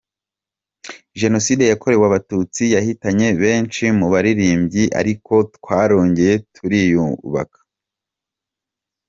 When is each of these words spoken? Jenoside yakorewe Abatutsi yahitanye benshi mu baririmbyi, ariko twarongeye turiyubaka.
Jenoside 1.21 1.63
yakorewe 1.71 2.05
Abatutsi 2.07 2.63
yahitanye 2.75 3.27
benshi 3.41 3.83
mu 3.99 4.07
baririmbyi, 4.13 4.83
ariko 4.99 5.33
twarongeye 5.55 6.33
turiyubaka. 6.53 7.59